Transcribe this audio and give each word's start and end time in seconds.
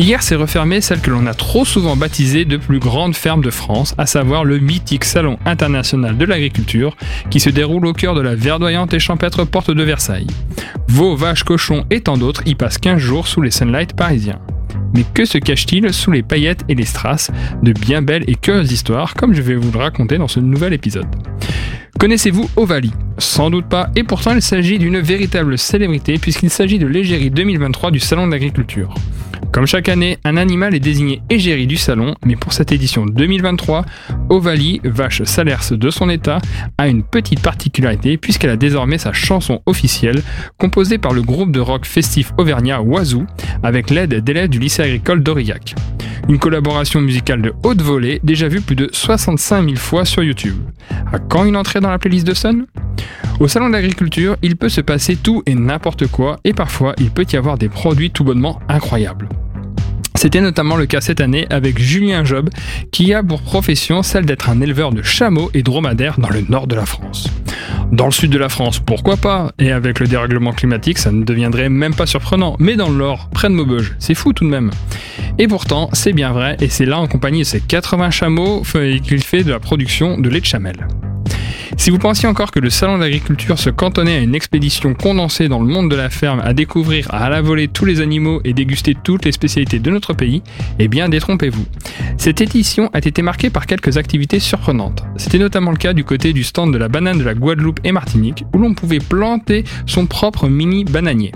Hier 0.00 0.22
s'est 0.22 0.34
refermée 0.34 0.80
celle 0.80 1.02
que 1.02 1.10
l'on 1.10 1.26
a 1.26 1.34
trop 1.34 1.66
souvent 1.66 1.94
baptisée 1.94 2.46
de 2.46 2.56
plus 2.56 2.78
grande 2.78 3.14
ferme 3.14 3.42
de 3.42 3.50
France, 3.50 3.94
à 3.98 4.06
savoir 4.06 4.46
le 4.46 4.58
mythique 4.58 5.04
Salon 5.04 5.38
international 5.44 6.16
de 6.16 6.24
l'agriculture, 6.24 6.96
qui 7.28 7.38
se 7.38 7.50
déroule 7.50 7.84
au 7.84 7.92
cœur 7.92 8.14
de 8.14 8.22
la 8.22 8.34
verdoyante 8.34 8.94
et 8.94 8.98
champêtre 8.98 9.44
porte 9.44 9.70
de 9.70 9.82
Versailles. 9.82 10.26
Veaux, 10.88 11.16
vaches, 11.16 11.44
cochons 11.44 11.84
et 11.90 12.00
tant 12.00 12.16
d'autres 12.16 12.40
y 12.46 12.54
passent 12.54 12.78
15 12.78 12.96
jours 12.96 13.26
sous 13.26 13.42
les 13.42 13.50
sunlights 13.50 13.94
parisiens. 13.94 14.40
Mais 14.94 15.04
que 15.04 15.26
se 15.26 15.36
cache-t-il 15.36 15.92
sous 15.92 16.12
les 16.12 16.22
paillettes 16.22 16.64
et 16.70 16.74
les 16.74 16.86
strass 16.86 17.30
de 17.62 17.72
bien 17.72 18.00
belles 18.00 18.24
et 18.26 18.36
curieuses 18.36 18.72
histoires, 18.72 19.12
comme 19.12 19.34
je 19.34 19.42
vais 19.42 19.54
vous 19.54 19.70
le 19.70 19.78
raconter 19.78 20.16
dans 20.16 20.28
ce 20.28 20.40
nouvel 20.40 20.72
épisode 20.72 21.14
Connaissez-vous 21.98 22.48
Ovalie 22.56 22.94
Sans 23.18 23.50
doute 23.50 23.68
pas, 23.68 23.90
et 23.96 24.02
pourtant 24.02 24.32
il 24.32 24.40
s'agit 24.40 24.78
d'une 24.78 25.00
véritable 25.00 25.58
célébrité 25.58 26.16
puisqu'il 26.16 26.48
s'agit 26.48 26.78
de 26.78 26.86
l'égérie 26.86 27.30
2023 27.30 27.90
du 27.90 28.00
Salon 28.00 28.26
de 28.26 28.32
l'Agriculture. 28.32 28.94
Comme 29.52 29.66
chaque 29.66 29.88
année, 29.88 30.16
un 30.24 30.36
animal 30.36 30.76
est 30.76 30.80
désigné 30.80 31.22
égérie 31.28 31.66
du 31.66 31.76
salon, 31.76 32.14
mais 32.24 32.36
pour 32.36 32.52
cette 32.52 32.70
édition 32.70 33.04
2023, 33.04 33.84
Ovalie, 34.28 34.80
vache 34.84 35.24
salers 35.24 35.72
de 35.72 35.90
son 35.90 36.08
état, 36.08 36.38
a 36.78 36.86
une 36.86 37.02
petite 37.02 37.42
particularité 37.42 38.16
puisqu'elle 38.16 38.50
a 38.50 38.56
désormais 38.56 38.98
sa 38.98 39.12
chanson 39.12 39.60
officielle, 39.66 40.22
composée 40.56 40.98
par 40.98 41.12
le 41.12 41.22
groupe 41.22 41.50
de 41.50 41.58
rock 41.58 41.84
festif 41.84 42.32
auvergnat 42.38 42.80
Oiseau, 42.80 43.24
avec 43.64 43.90
l'aide 43.90 44.22
d'élèves 44.22 44.50
du 44.50 44.60
lycée 44.60 44.82
agricole 44.82 45.22
d'Aurillac. 45.22 45.74
Une 46.28 46.38
collaboration 46.38 47.00
musicale 47.00 47.42
de 47.42 47.52
haute 47.64 47.82
volée, 47.82 48.20
déjà 48.22 48.46
vue 48.46 48.60
plus 48.60 48.76
de 48.76 48.88
65 48.92 49.64
000 49.64 49.76
fois 49.76 50.04
sur 50.04 50.22
YouTube. 50.22 50.56
À 51.12 51.18
quand 51.18 51.44
une 51.44 51.56
entrée 51.56 51.80
dans 51.80 51.90
la 51.90 51.98
playlist 51.98 52.24
de 52.24 52.34
Sun? 52.34 52.66
Au 53.40 53.48
salon 53.48 53.70
d'agriculture, 53.70 54.36
il 54.42 54.56
peut 54.56 54.68
se 54.68 54.82
passer 54.82 55.16
tout 55.16 55.42
et 55.46 55.54
n'importe 55.54 56.06
quoi, 56.06 56.38
et 56.44 56.52
parfois 56.52 56.94
il 56.98 57.10
peut 57.10 57.26
y 57.32 57.36
avoir 57.36 57.56
des 57.56 57.70
produits 57.70 58.10
tout 58.10 58.22
bonnement 58.22 58.60
incroyables. 58.68 59.28
C'était 60.14 60.42
notamment 60.42 60.76
le 60.76 60.84
cas 60.84 61.00
cette 61.00 61.22
année 61.22 61.46
avec 61.48 61.78
Julien 61.78 62.22
Job, 62.24 62.50
qui 62.92 63.14
a 63.14 63.22
pour 63.22 63.40
profession 63.40 64.02
celle 64.02 64.26
d'être 64.26 64.50
un 64.50 64.60
éleveur 64.60 64.92
de 64.92 65.00
chameaux 65.00 65.50
et 65.54 65.62
dromadaires 65.62 66.20
dans 66.20 66.28
le 66.28 66.42
nord 66.42 66.66
de 66.66 66.74
la 66.74 66.84
France. 66.84 67.30
Dans 67.90 68.04
le 68.04 68.10
sud 68.10 68.30
de 68.30 68.36
la 68.36 68.50
France, 68.50 68.78
pourquoi 68.78 69.16
pas? 69.16 69.52
Et 69.58 69.72
avec 69.72 69.98
le 69.98 70.06
dérèglement 70.06 70.52
climatique, 70.52 70.98
ça 70.98 71.10
ne 71.10 71.24
deviendrait 71.24 71.70
même 71.70 71.94
pas 71.94 72.04
surprenant. 72.04 72.56
Mais 72.58 72.76
dans 72.76 72.90
le 72.90 72.96
nord, 72.96 73.30
près 73.30 73.48
de 73.48 73.54
Maubeuge, 73.54 73.96
c'est 73.98 74.14
fou 74.14 74.34
tout 74.34 74.44
de 74.44 74.50
même. 74.50 74.70
Et 75.38 75.48
pourtant, 75.48 75.88
c'est 75.94 76.12
bien 76.12 76.32
vrai, 76.32 76.58
et 76.60 76.68
c'est 76.68 76.84
là 76.84 76.98
en 76.98 77.06
compagnie 77.06 77.40
de 77.40 77.44
ses 77.44 77.60
80 77.60 78.10
chameaux 78.10 78.62
qu'il 79.02 79.22
fait 79.22 79.42
de 79.42 79.50
la 79.50 79.58
production 79.58 80.18
de 80.18 80.28
lait 80.28 80.40
de 80.40 80.44
chamel. 80.44 80.86
Si 81.80 81.88
vous 81.88 81.96
pensiez 81.96 82.28
encore 82.28 82.50
que 82.50 82.60
le 82.60 82.68
salon 82.68 82.98
d'agriculture 82.98 83.58
se 83.58 83.70
cantonnait 83.70 84.16
à 84.16 84.20
une 84.20 84.34
expédition 84.34 84.92
condensée 84.92 85.48
dans 85.48 85.60
le 85.62 85.66
monde 85.66 85.90
de 85.90 85.96
la 85.96 86.10
ferme 86.10 86.42
à 86.44 86.52
découvrir 86.52 87.06
à 87.08 87.30
la 87.30 87.40
volée 87.40 87.68
tous 87.68 87.86
les 87.86 88.02
animaux 88.02 88.42
et 88.44 88.52
déguster 88.52 88.94
toutes 89.02 89.24
les 89.24 89.32
spécialités 89.32 89.78
de 89.78 89.90
notre 89.90 90.12
pays, 90.12 90.42
eh 90.78 90.88
bien 90.88 91.08
détrompez-vous. 91.08 91.64
Cette 92.18 92.42
édition 92.42 92.90
a 92.92 92.98
été 92.98 93.22
marquée 93.22 93.48
par 93.48 93.64
quelques 93.64 93.96
activités 93.96 94.40
surprenantes. 94.40 95.04
C'était 95.16 95.38
notamment 95.38 95.70
le 95.70 95.78
cas 95.78 95.94
du 95.94 96.04
côté 96.04 96.34
du 96.34 96.44
stand 96.44 96.70
de 96.70 96.76
la 96.76 96.88
banane 96.88 97.16
de 97.16 97.24
la 97.24 97.32
Guadeloupe 97.32 97.80
et 97.82 97.92
Martinique, 97.92 98.44
où 98.54 98.58
l'on 98.58 98.74
pouvait 98.74 98.98
planter 98.98 99.64
son 99.86 100.04
propre 100.04 100.50
mini 100.50 100.84
bananier. 100.84 101.32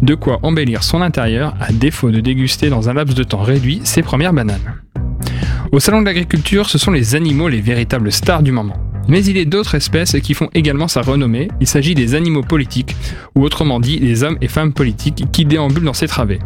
De 0.00 0.14
quoi 0.14 0.38
embellir 0.44 0.84
son 0.84 1.02
intérieur 1.02 1.56
à 1.60 1.72
défaut 1.72 2.12
de 2.12 2.20
déguster 2.20 2.70
dans 2.70 2.88
un 2.88 2.94
laps 2.94 3.16
de 3.16 3.24
temps 3.24 3.42
réduit 3.42 3.80
ses 3.82 4.02
premières 4.02 4.32
bananes. 4.32 4.76
Au 5.72 5.80
salon 5.80 6.02
de 6.02 6.06
l'agriculture, 6.06 6.70
ce 6.70 6.78
sont 6.78 6.92
les 6.92 7.16
animaux 7.16 7.48
les 7.48 7.60
véritables 7.60 8.12
stars 8.12 8.44
du 8.44 8.52
moment. 8.52 8.76
Mais 9.08 9.24
il 9.24 9.36
est 9.36 9.44
d'autres 9.44 9.74
espèces 9.74 10.16
qui 10.22 10.34
font 10.34 10.48
également 10.54 10.88
sa 10.88 11.02
renommée. 11.02 11.48
Il 11.60 11.66
s'agit 11.66 11.94
des 11.94 12.14
animaux 12.14 12.42
politiques, 12.42 12.96
ou 13.34 13.42
autrement 13.44 13.80
dit 13.80 14.00
des 14.00 14.22
hommes 14.22 14.38
et 14.40 14.48
femmes 14.48 14.72
politiques 14.72 15.24
qui 15.32 15.44
déambulent 15.44 15.84
dans 15.84 15.92
ces 15.92 16.06
travées. 16.06 16.38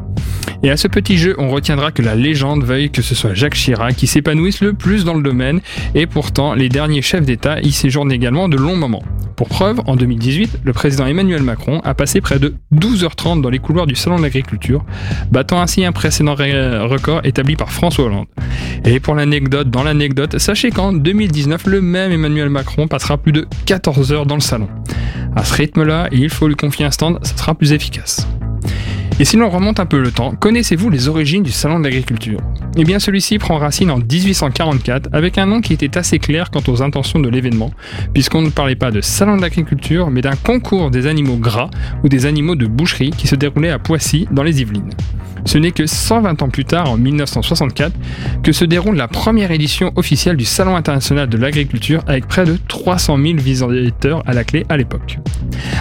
Et 0.63 0.71
à 0.71 0.77
ce 0.77 0.89
petit 0.89 1.19
jeu, 1.19 1.35
on 1.39 1.51
retiendra 1.51 1.93
que 1.93 2.03
la 2.03 2.15
légende 2.15 2.65
veuille 2.65 2.91
que 2.91 3.03
ce 3.03 3.15
soit 3.15 3.35
Jacques 3.35 3.55
Chirac 3.55 3.95
qui 3.95 4.07
s'épanouisse 4.07 4.61
le 4.63 4.73
plus 4.73 5.05
dans 5.05 5.15
le 5.15 5.23
domaine, 5.23 5.61
et 5.95 6.07
pourtant 6.07 6.55
les 6.55 6.69
derniers 6.69 7.03
chefs 7.03 7.27
d'État 7.27 7.61
y 7.61 7.73
séjournent 7.73 8.13
également 8.13 8.49
de 8.49 8.57
longs 8.57 8.77
moments. 8.77 9.03
Pour 9.37 9.49
preuve, 9.49 9.81
en 9.87 9.97
2018, 9.97 10.61
le 10.65 10.73
président 10.73 11.07
Emmanuel 11.07 11.43
Macron 11.43 11.81
a 11.85 11.93
passé 11.93 12.23
près 12.23 12.39
de 12.39 12.55
12h30 12.75 13.43
dans 13.43 13.51
les 13.51 13.59
couloirs 13.59 13.87
du 13.87 13.95
Salon 13.95 14.17
de 14.17 14.23
l'Agriculture, 14.23 14.83
battant 15.31 15.61
ainsi 15.61 15.85
un 15.85 15.93
précédent 15.93 16.35
record 16.35 17.21
établi 17.25 17.55
par 17.55 17.71
François 17.71 18.07
Hollande. 18.07 18.27
Et 18.87 18.99
pour 18.99 19.15
l'anecdote, 19.15 19.69
dans 19.69 19.83
l'anecdote, 19.83 20.39
sachez 20.39 20.71
qu'en 20.71 20.95
2019, 20.95 21.67
le 21.67 21.83
même 21.83 22.13
Emmanuel 22.13 22.49
Macron 22.49 22.89
passera 22.89 23.19
plus 23.19 23.33
de 23.33 23.47
14 23.67 24.13
heures 24.13 24.27
dans 24.27 24.37
le 24.37 24.41
salon. 24.41 24.69
À 25.35 25.45
ce 25.45 25.55
rythme-là, 25.55 26.09
il 26.13 26.31
faut 26.31 26.49
lui 26.49 26.57
confier 26.57 26.87
un 26.87 26.91
stand, 26.91 27.19
ça 27.23 27.37
sera 27.37 27.55
plus 27.55 27.73
efficace. 27.73 28.27
Et 29.19 29.25
si 29.25 29.37
l'on 29.37 29.49
remonte 29.49 29.81
un 29.81 29.87
peu 29.87 30.01
le 30.01 30.11
temps, 30.11 30.35
connaissez-vous 30.35 30.91
les 30.91 31.09
origines 31.09 31.43
du 31.43 31.51
Salon 31.51 31.79
de 31.79 31.85
l'agriculture 31.85 32.39
Eh 32.77 32.85
bien 32.85 32.99
celui-ci 32.99 33.39
prend 33.39 33.57
racine 33.57 33.91
en 33.91 33.99
1844 33.99 35.09
avec 35.13 35.39
un 35.39 35.47
nom 35.47 35.61
qui 35.63 35.73
était 35.73 35.97
assez 35.97 36.19
clair 36.19 36.51
quant 36.51 36.63
aux 36.69 36.83
intentions 36.83 37.19
de 37.19 37.29
l'événement, 37.31 37.71
puisqu'on 38.13 38.43
ne 38.43 38.51
parlait 38.51 38.77
pas 38.77 38.91
de 38.91 39.01
Salon 39.01 39.37
de 39.37 39.43
l'agriculture, 39.43 40.11
mais 40.11 40.21
d'un 40.21 40.37
concours 40.37 40.91
des 40.91 41.07
animaux 41.07 41.37
gras 41.37 41.71
ou 42.05 42.09
des 42.11 42.27
animaux 42.27 42.57
de 42.57 42.67
boucherie 42.67 43.11
qui 43.11 43.27
se 43.27 43.37
déroulait 43.37 43.71
à 43.71 43.79
Poissy 43.79 44.29
dans 44.31 44.43
les 44.43 44.61
Yvelines. 44.61 44.91
Ce 45.47 45.59
n'est 45.59 45.71
que 45.71 45.87
120 45.87 46.43
ans 46.43 46.49
plus 46.49 46.65
tard, 46.65 46.91
en 46.91 46.99
1964, 46.99 47.95
que 48.43 48.53
se 48.53 48.65
déroule 48.65 48.97
la 48.97 49.07
première 49.07 49.53
édition 49.53 49.93
officielle 49.95 50.37
du 50.37 50.45
Salon 50.45 50.77
international 50.77 51.29
de 51.29 51.39
l'agriculture 51.39 52.03
avec 52.09 52.27
près 52.27 52.45
de 52.45 52.59
300 52.69 53.17
000 53.17 53.39
visiteurs 53.39 54.23
à 54.27 54.35
la 54.35 54.43
clé 54.43 54.67
à 54.69 54.77
l'époque. 54.77 55.19